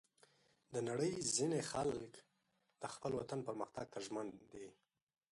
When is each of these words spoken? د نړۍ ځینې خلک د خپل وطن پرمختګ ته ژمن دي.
د 0.73 0.75
نړۍ 0.89 1.11
ځینې 1.35 1.59
خلک 1.71 2.11
د 2.81 2.83
خپل 2.93 3.11
وطن 3.19 3.39
پرمختګ 3.47 3.85
ته 3.93 3.99
ژمن 4.05 4.27
دي. 4.51 4.67